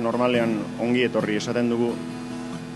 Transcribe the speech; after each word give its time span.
normalean 0.00 0.58
ongi 0.80 1.02
etorri 1.06 1.36
esaten 1.40 1.70
dugu, 1.70 1.92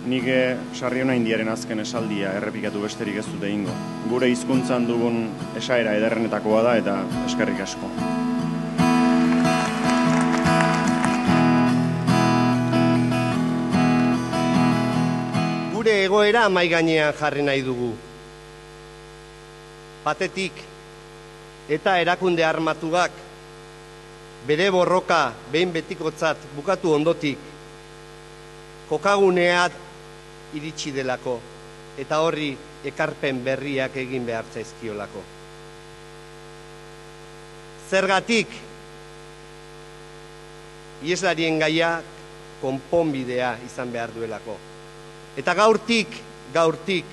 nik 0.06 0.26
eh, 0.30 0.56
sarri 0.74 1.02
hona 1.02 1.16
indiaren 1.18 1.48
azken 1.50 1.82
esaldia 1.82 2.32
errepikatu 2.38 2.82
besterik 2.82 3.18
ez 3.22 3.26
dute 3.26 3.50
ingo. 3.50 3.72
Gure 4.10 4.28
hizkuntzan 4.30 4.86
dugun 4.86 5.24
esaera 5.58 5.96
ederrenetakoa 5.98 6.62
da 6.62 6.76
eta 6.78 6.94
eskerrik 7.26 7.60
asko. 7.64 7.90
Gure 15.74 15.98
egoera 16.04 16.48
mai 16.48 16.68
gainean 16.70 17.14
jarri 17.18 17.42
nahi 17.46 17.66
dugu. 17.66 17.92
Batetik 20.06 20.62
eta 21.68 21.98
erakunde 21.98 22.46
armatuak 22.46 23.24
bere 24.46 24.70
borroka 24.70 25.32
behin 25.52 25.72
betikotzat 25.74 26.38
bukatu 26.56 26.92
ondotik 26.94 27.38
kokaguneat 28.88 29.72
iritsi 30.54 30.92
delako 30.94 31.40
eta 31.98 32.20
horri 32.22 32.52
ekarpen 32.86 33.40
berriak 33.44 33.96
egin 33.98 34.26
behar 34.26 34.46
zaizkiolako. 34.52 35.22
Zergatik 37.90 38.52
ieslarien 41.06 41.58
gaiak 41.58 42.14
konponbidea 42.60 43.56
izan 43.66 43.90
behar 43.92 44.14
duelako. 44.14 44.56
Eta 45.36 45.54
gaurtik, 45.54 46.14
gaurtik, 46.54 47.04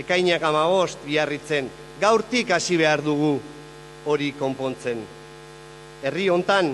ekainak 0.00 0.42
amabost 0.44 1.00
biarritzen, 1.06 1.70
gaurtik 2.00 2.50
hasi 2.52 2.76
behar 2.80 3.02
dugu 3.04 3.38
hori 4.06 4.32
konpontzen. 4.38 5.19
Herri 6.02 6.28
hontan 6.32 6.72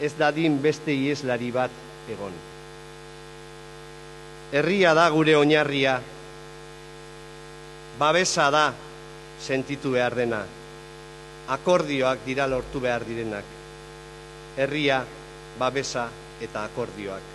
ez 0.00 0.12
dadin 0.18 0.58
beste 0.62 0.92
ieslari 0.92 1.50
bat 1.54 1.72
egon. 2.12 2.34
Herria 4.52 4.94
da 4.96 5.08
gure 5.12 5.34
oinarria, 5.36 5.98
babesa 7.98 8.50
da 8.50 8.66
sentitu 9.40 9.92
behar 9.96 10.14
dena, 10.16 10.42
akordioak 11.48 12.24
dira 12.26 12.46
lortu 12.48 12.80
behar 12.80 13.04
direnak. 13.08 13.56
Herria, 14.56 15.02
babesa 15.58 16.08
eta 16.40 16.64
akordioak. 16.68 17.34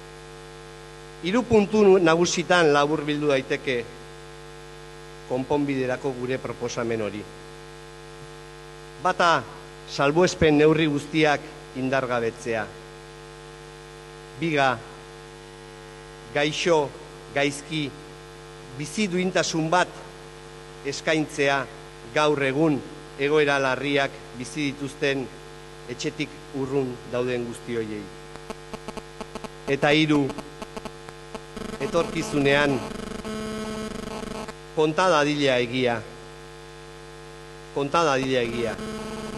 Hiru 1.23 1.43
puntu 1.47 1.83
nagusitan 2.03 2.73
labur 2.75 3.03
bildu 3.07 3.29
daiteke 3.31 3.77
konponbiderako 5.29 6.11
gure 6.17 6.37
proposamen 6.37 7.01
hori. 7.01 7.21
Bata, 9.03 9.31
salbuespen 9.89 10.57
neurri 10.57 10.87
guztiak 10.87 11.41
indargabetzea. 11.79 12.65
Biga, 14.39 14.69
gaixo, 16.33 16.79
gaizki, 17.35 17.83
bizi 18.77 19.07
duintasun 19.11 19.69
bat 19.69 19.89
eskaintzea 20.89 21.59
gaur 22.13 22.41
egun 22.43 22.79
egoera 23.21 23.59
larriak 23.61 24.11
bizi 24.37 24.71
dituzten 24.71 25.25
etxetik 25.93 26.29
urrun 26.59 26.89
dauden 27.11 27.45
guzti 27.49 27.77
hoiei. 27.77 28.03
Eta 29.73 29.93
hiru, 29.95 30.25
etorkizunean 31.83 32.75
konta 34.75 35.07
dadila 35.13 35.57
egia. 35.61 35.99
Konta 37.75 38.03
dadila 38.05 38.41
egia. 38.41 38.75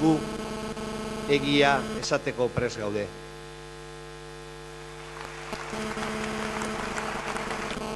Gu 0.02 0.16
egia 1.32 1.78
esateko 2.02 2.50
pres 2.54 2.76
gaude. 2.78 3.06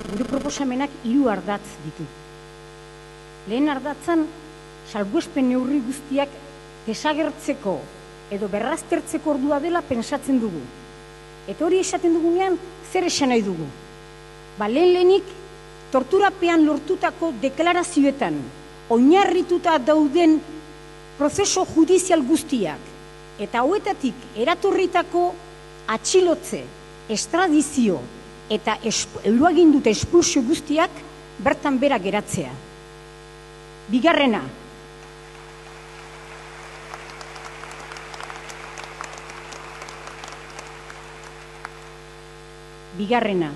Gure 0.09 0.25
proposamenak 0.25 0.93
hiru 1.05 1.27
ardatz 1.29 1.65
ditu. 1.83 2.05
Lehen 3.49 3.69
ardatzan, 3.69 4.25
salbuespen 4.89 5.49
neurri 5.51 5.81
guztiak 5.85 6.31
desagertzeko 6.87 7.75
edo 8.31 8.47
berraztertzeko 8.49 9.35
ordua 9.35 9.59
dela 9.59 9.81
pensatzen 9.85 10.39
dugu. 10.41 10.61
Eta 11.49 11.65
hori 11.65 11.81
esaten 11.81 12.13
dugunean, 12.15 12.57
zer 12.91 13.07
esan 13.09 13.33
nahi 13.33 13.43
dugu? 13.45 13.65
Ba, 14.57 14.67
lehen 14.69 14.93
lehenik, 14.93 15.27
torturapean 15.91 16.65
lortutako 16.65 17.31
deklarazioetan, 17.41 18.37
oinarrituta 18.93 19.77
dauden 19.81 20.39
prozeso 21.19 21.65
judizial 21.67 22.23
guztiak, 22.23 22.79
eta 23.43 23.59
hauetatik 23.59 24.15
eratorritako 24.39 25.25
atxilotze, 25.91 26.61
estradizio 27.11 27.99
eta 28.49 28.77
euroagindute 29.27 29.91
espulsio 29.91 30.41
guztiak 30.47 31.03
bertan 31.43 31.79
bera 31.81 31.99
geratzea. 31.99 32.55
Bigarrena, 33.91 34.41
Bigarrena, 42.99 43.53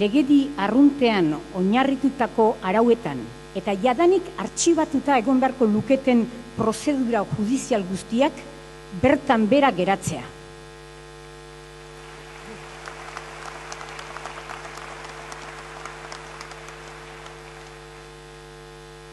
legedi 0.00 0.46
arruntean 0.56 1.34
oinarritutako 1.60 2.54
arauetan 2.64 3.20
eta 3.58 3.74
jadanik 3.76 4.28
artxibatuta 4.40 5.18
egon 5.20 5.40
beharko 5.40 5.66
luketen 5.68 6.24
prozedura 6.56 7.24
judizial 7.36 7.84
guztiak 7.88 8.38
bertan 9.02 9.46
bera 9.48 9.70
geratzea. 9.72 10.24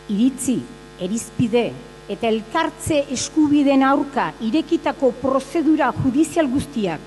Iritzi, 0.10 0.58
erizpide 1.06 1.68
eta 2.10 2.28
elkartze 2.32 3.04
eskubideen 3.14 3.84
aurka 3.86 4.32
irekitako 4.42 5.12
prozedura 5.22 5.92
judizial 6.00 6.50
guztiak 6.50 7.04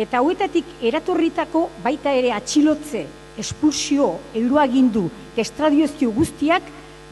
eta 0.00 0.22
hauetatik 0.22 0.78
eratorritako 0.88 1.66
baita 1.84 2.14
ere 2.14 2.30
atxilotze, 2.32 3.02
espulsio, 3.38 4.18
euroagindu, 4.34 5.06
estradiozio 5.36 6.10
guztiak 6.12 6.62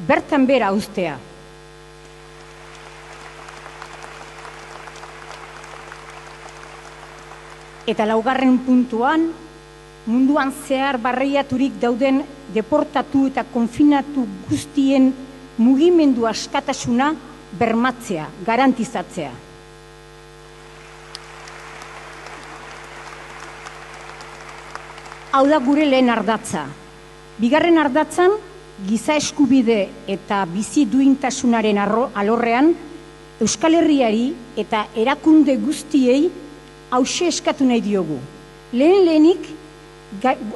bertan 0.09 0.47
bera 0.47 0.73
ustea. 0.75 1.17
Eta 7.87 8.05
laugarren 8.05 8.59
puntuan, 8.67 9.29
munduan 10.11 10.51
zehar 10.67 10.99
barreiaturik 10.99 11.79
dauden 11.83 12.25
deportatu 12.55 13.29
eta 13.31 13.47
konfinatu 13.47 14.27
guztien 14.51 15.13
mugimendu 15.59 16.27
askatasuna 16.27 17.15
bermatzea, 17.59 18.27
garantizatzea. 18.47 19.46
Hau 25.36 25.44
da 25.44 25.59
gure 25.60 25.84
lehen 25.84 26.09
ardatza. 26.09 26.62
Bigarren 27.36 27.77
ardatzan, 27.77 28.33
giza 28.88 29.18
eskubide 29.21 29.83
eta 30.09 30.38
bizi 30.48 30.86
duintasunaren 30.88 31.77
alorrean, 31.83 32.72
Euskal 33.44 33.77
Herriari 33.77 34.30
eta 34.56 34.86
erakunde 34.97 35.59
guztiei 35.60 36.30
hause 36.97 37.28
eskatu 37.28 37.66
nahi 37.68 37.83
diogu. 37.84 38.16
Lehen 38.72 39.04
lehenik, 39.04 39.50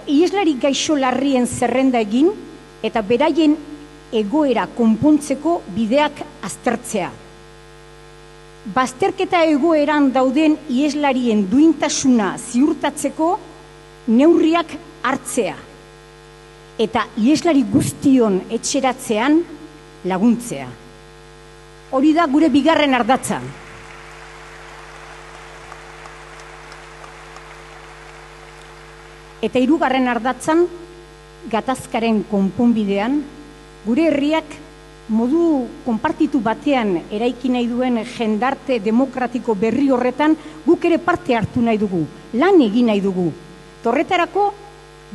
ieslari 0.08 0.56
gaixo 0.62 0.96
larrien 0.96 1.44
zerrenda 1.44 2.00
egin 2.00 2.30
eta 2.82 3.02
beraien 3.04 3.58
egoera 4.16 4.64
konpontzeko 4.78 5.58
bideak 5.76 6.24
aztertzea. 6.48 7.10
Bazterketa 8.72 9.44
egoeran 9.52 10.08
dauden 10.16 10.56
ieslarien 10.72 11.44
duintasuna 11.52 12.32
ziurtatzeko 12.38 13.30
neurriak 14.08 14.72
hartzea 15.02 15.56
eta 16.80 17.04
ieslari 17.20 17.60
guztion 17.68 18.38
etxeratzean 18.48 19.42
laguntzea. 20.08 20.68
Hori 21.92 22.12
da 22.16 22.24
gure 22.30 22.48
bigarren 22.48 22.94
ardatza. 22.96 23.40
Eta 29.44 29.60
hirugarren 29.60 30.08
ardatzan, 30.08 30.64
gatazkaren 31.52 32.22
konponbidean, 32.30 33.20
gure 33.84 34.08
herriak 34.08 34.56
modu 35.10 35.66
konpartitu 35.84 36.40
batean 36.44 36.94
eraiki 37.10 37.50
nahi 37.52 37.66
duen 37.68 37.98
jendarte 38.16 38.78
demokratiko 38.84 39.56
berri 39.58 39.88
horretan 39.90 40.36
guk 40.66 40.84
ere 40.84 41.00
parte 41.02 41.36
hartu 41.36 41.64
nahi 41.64 41.80
dugu, 41.80 42.04
lan 42.36 42.60
egin 42.62 42.92
nahi 42.92 43.00
dugu, 43.04 43.30
Torretarako 43.84 44.50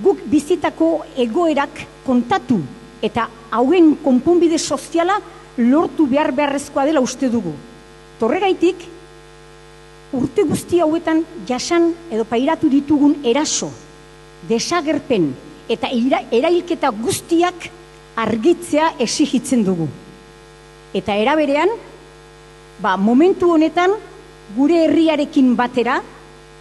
guk 0.04 0.26
bizitako 0.32 1.06
egoerak 1.22 1.86
kontatu 2.06 2.60
eta 3.06 3.28
hauen 3.52 3.94
konponbide 4.04 4.58
soziala 4.58 5.20
lortu 5.58 6.08
behar 6.10 6.34
beharrezkoa 6.36 6.86
dela 6.86 7.02
uste 7.02 7.30
dugu. 7.30 7.54
Torregaitik 8.20 8.88
urte 10.16 10.44
guzti 10.48 10.80
hauetan 10.82 11.24
jasan 11.48 11.92
edo 12.12 12.26
pairatu 12.28 12.70
ditugun 12.72 13.20
eraso 13.24 13.72
desagerpen 14.50 15.32
eta 15.70 15.90
erailketa 16.32 16.92
guztiak 16.94 17.70
argitzea 18.16 18.94
exigitzen 19.00 19.64
dugu. 19.66 19.88
Eta 20.96 21.16
eraberean, 21.20 21.70
ba, 22.80 22.96
momentu 22.96 23.52
honetan, 23.52 23.96
gure 24.56 24.86
herriarekin 24.86 25.56
batera, 25.58 26.00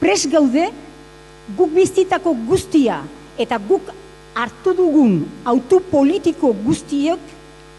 pres 0.00 0.24
gaude, 0.30 0.70
guk 1.52 1.75
biztitako 1.76 2.32
guztia 2.49 3.02
eta 3.37 3.58
guk 3.61 3.91
hartu 4.35 4.73
dugun 4.73 5.19
autu 5.44 5.81
politiko 5.91 6.55
guztiok 6.64 7.20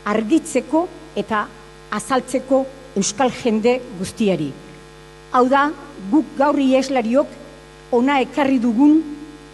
argitzeko 0.06 0.86
eta 1.18 1.48
azaltzeko 1.98 2.66
euskal 2.96 3.34
jende 3.34 3.80
guztiari. 3.98 4.52
Hau 5.34 5.48
da, 5.50 5.72
guk 6.12 6.38
gaurri 6.38 6.76
eslariok 6.78 7.28
ona 7.92 8.20
ekarri 8.22 8.60
dugun 8.62 9.02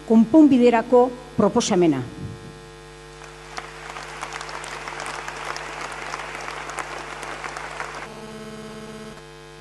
konponbiderako 0.08 1.08
proposamena. 1.38 2.02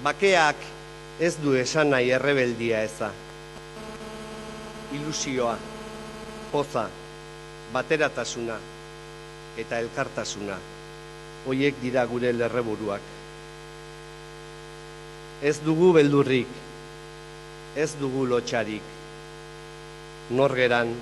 Bakeak 0.04 0.63
ez 1.21 1.36
du 1.39 1.54
esan 1.56 1.94
nahi 1.94 2.09
errebeldia 2.12 2.83
eza. 2.83 3.12
Ilusioa, 4.91 5.55
poza, 6.51 6.89
bateratasuna 7.71 8.57
eta 9.61 9.79
elkartasuna. 9.79 10.57
Hoiek 11.47 11.79
dira 11.81 12.03
gure 12.05 12.33
lerreburuak. 12.35 13.07
Ez 15.41 15.55
dugu 15.65 15.89
beldurrik, 15.95 16.51
ez 17.75 17.89
dugu 18.03 18.27
lotxarik, 18.29 18.93
norgeran, 20.38 20.94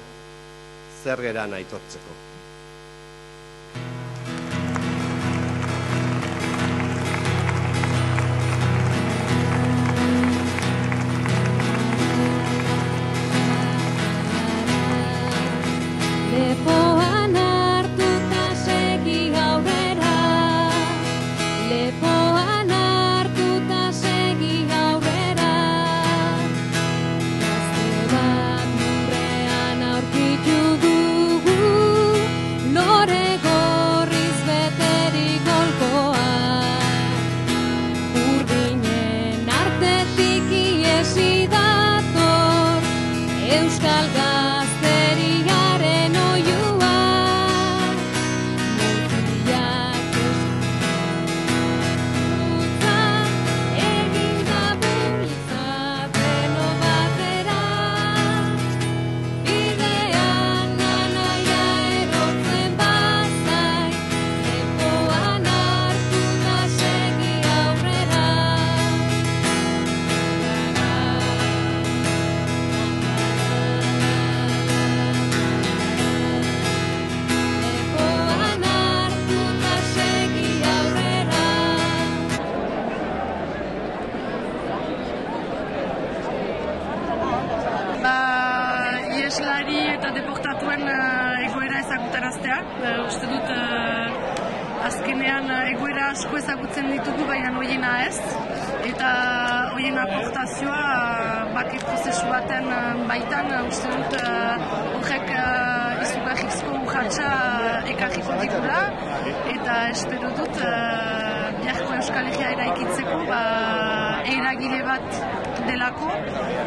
zergeran 1.03 1.57
aitortzeko. 1.59 2.28
Uh, 92.23 93.05
uste 93.07 93.27
dut 93.27 93.51
uh, 93.53 94.85
azkenean 94.87 95.45
uh, 95.47 95.59
egoera 95.71 96.09
asko 96.11 96.37
ezagutzen 96.37 96.89
ditugu 96.91 97.25
baina 97.27 97.51
hoiena 97.55 97.91
ez. 98.07 98.17
Eta 98.89 99.11
hoien 99.75 99.97
aportazioa 99.97 100.81
uh, 100.81 101.53
bake 101.55 101.79
prozesu 101.85 102.27
baten 102.27 102.67
baitan 103.07 103.51
uste 103.67 103.87
dut 103.95 104.17
horrek 104.99 105.31
izugarrizko 106.07 106.75
urratxa 106.83 107.29
ekarriko 107.93 108.37
ditula 108.41 108.81
eta 109.55 109.79
espero 109.93 110.33
dut 110.41 110.61
biharko 111.63 111.95
Euskal 111.99 112.29
Herria 112.31 112.51
eraikitzeko 112.57 113.23
ba, 113.31 113.41
eragile 114.37 114.81
bat 114.85 115.05
delako, 115.67 116.09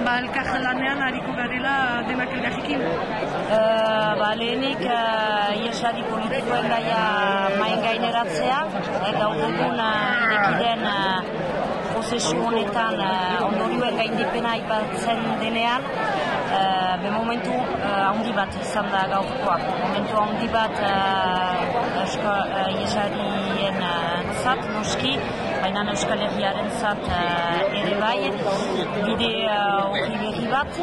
ba, 0.04 0.16
elkar 0.23 0.47
lanean 0.64 1.00
hariko 1.07 1.33
garela 1.38 1.75
denak 2.09 2.35
elgarrikin. 2.37 2.83
Uh, 3.52 4.12
ba, 4.21 4.33
lehenik, 4.40 4.83
uh, 4.87 5.62
iesari 5.62 6.04
politikoen 6.09 6.69
gaia 6.73 7.00
main 7.61 7.83
gaineratzea, 7.87 8.61
eta 9.11 9.31
dugun 9.38 9.83
uh, 9.87 10.26
irekiden 10.26 10.87
uh, 10.88 11.21
prozesu 11.92 12.37
honetan 12.47 13.00
uh, 13.00 13.47
ondorioen 13.49 13.99
gaindipena 14.00 14.54
aipatzen 14.57 15.25
denean, 15.42 15.85
uh, 16.57 16.95
be 17.02 17.11
momentu 17.12 17.54
uh, 17.59 17.90
handi 18.09 18.33
bat 18.38 18.61
izan 18.62 18.88
da 18.95 19.07
gaurkoa. 19.12 19.59
Momentu 19.83 20.21
handi 20.25 20.49
bat 20.54 20.85
uh, 20.88 22.02
esko, 22.07 22.33
uh, 22.33 22.69
iesarien 22.81 23.83
uh, 23.83 24.37
zat, 24.45 24.64
noski, 24.73 25.19
baina 25.62 25.83
Euskal 25.92 26.19
Herriaren 26.26 26.71
zat 26.81 27.04
uh, 27.07 27.76
ere 27.81 27.92
bai, 28.00 28.16
bide 29.07 29.28
hori 29.87 30.09
uh, 30.11 30.23
berri 30.25 30.49
bat, 30.50 30.78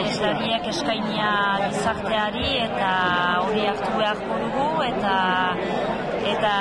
esariak 0.00 0.66
eskainia 0.72 1.28
gizarteari 1.68 2.48
eta 2.64 2.88
hori 3.44 3.62
hartu 3.70 3.92
beharko 4.00 4.38
dugu 4.42 4.66
eta 4.88 5.14
eta 6.32 6.52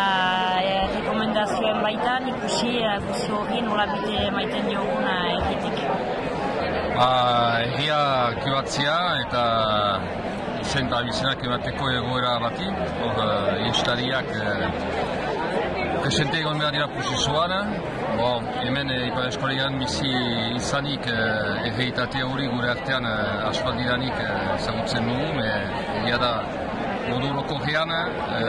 e, 0.59 0.73
rekomendazioen 0.93 1.79
baitan 1.87 2.29
ikusi 2.33 2.75
uh, 2.83 2.99
guzi 3.07 3.31
hori 3.39 3.63
nola 3.65 3.87
bide 3.93 4.27
maiten 4.37 4.69
diogun 4.69 5.09
erritik. 5.15 5.81
Ba, 6.93 7.09
erria 7.65 8.01
kibatzia 8.43 8.99
eta 9.23 9.43
zen 10.61 10.85
eta 10.91 11.01
abizenak 11.01 11.41
ebateko 11.49 11.89
egoera 11.97 12.37
bati, 12.45 12.69
hor 13.01 13.23
uh, 13.25 13.57
presente 16.03 16.39
egon 16.39 16.59
behar 16.59 16.73
dira 16.75 16.87
prozesuan. 16.91 17.51
Bo, 18.17 18.29
hemen 18.61 18.89
e, 18.91 18.97
Ipar 19.07 19.29
Eskolegan 19.29 19.77
bizi 19.79 20.11
izanik 20.57 21.07
e, 21.07 21.15
erreitate 21.69 22.23
hori 22.27 22.49
gure 22.51 22.69
artean 22.73 23.07
e, 23.07 23.13
aspaldidanik 23.49 24.19
e, 24.19 24.27
zagutzen 24.59 25.07
dugu. 25.07 25.29
E, 25.41 25.53
egia 26.01 26.19
da, 26.21 26.33
modu 27.07 27.31
loko 27.39 27.57
gean, 27.63 27.95
e, 27.95 28.43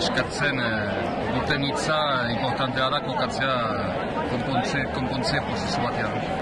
eskatzen 0.00 0.64
e, 0.64 0.72
duten 1.36 1.68
hitza 1.68 2.00
importantea 2.38 2.88
da 2.96 3.04
kokatzea 3.04 3.56
konpontze, 4.32 4.88
konpontze 4.96 5.44
prozesu 5.50 5.84
batean. 5.84 6.35